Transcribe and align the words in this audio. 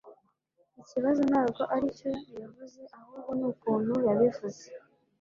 Ikibazo 0.81 1.21
ntabwo 1.31 1.61
aricyo 1.75 2.09
yavuze 2.43 2.81
ahubwo 2.97 3.29
nukuntu 3.39 3.93
yabivuze 4.07 4.65